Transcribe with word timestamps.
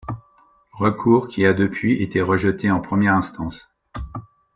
Recours 0.73 1.27
qui 1.27 1.45
a 1.45 1.53
depuis 1.53 2.01
été 2.01 2.23
rejeté 2.23 2.71
en 2.71 2.79
première 2.79 3.13
instance. 3.13 3.71